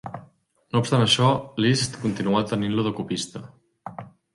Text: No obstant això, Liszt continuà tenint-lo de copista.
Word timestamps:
No 0.75 0.81
obstant 0.83 1.03
això, 1.05 1.29
Liszt 1.67 2.01
continuà 2.07 2.45
tenint-lo 2.57 2.91
de 2.91 2.99
copista. 3.03 3.49